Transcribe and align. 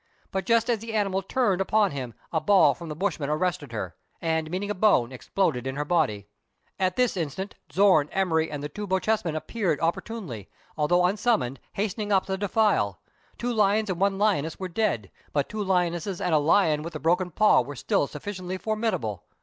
But 0.31 0.47
just 0.47 0.67
as 0.67 0.79
the 0.79 0.95
animal 0.95 1.21
turned 1.21 1.61
upon 1.61 1.91
him, 1.91 2.15
a 2.33 2.41
ball 2.41 2.73
from 2.73 2.89
the 2.89 2.95
bushman 2.95 3.29
arrested 3.29 3.71
her, 3.71 3.93
and, 4.19 4.49
meeting 4.49 4.71
a 4.71 4.73
bone, 4.73 5.11
exploded 5.11 5.67
in 5.67 5.75
her 5.75 5.85
body. 5.85 6.25
At 6.79 6.95
this 6.95 7.15
instant 7.15 7.53
Zorn, 7.71 8.09
Emery, 8.11 8.49
and 8.49 8.63
the 8.63 8.67
two 8.69 8.87
Bochjesmen 8.87 9.35
appeared 9.35 9.79
opportunely, 9.79 10.49
although 10.75 11.05
un 11.05 11.17
summoned, 11.17 11.59
hastening 11.73 12.11
up 12.11 12.25
the 12.25 12.35
defile. 12.35 12.99
Two 13.37 13.53
lions 13.53 13.91
and 13.91 14.01
one 14.01 14.17
lioness 14.17 14.59
were 14.59 14.67
dead; 14.67 15.11
but 15.33 15.47
two 15.47 15.63
lionesses 15.63 16.19
and 16.19 16.33
the 16.33 16.39
lion 16.39 16.81
with 16.81 16.93
the 16.93 16.99
broken 16.99 17.29
paw 17.29 17.61
were 17.61 17.75
still 17.75 18.07
sufficiently 18.07 18.57
formidable. 18.57 19.25